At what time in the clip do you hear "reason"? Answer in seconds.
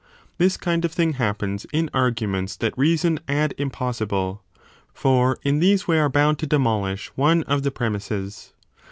2.75-3.19